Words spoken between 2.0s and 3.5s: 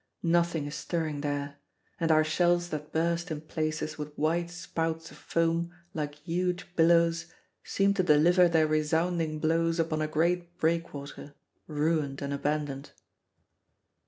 our shells that burst in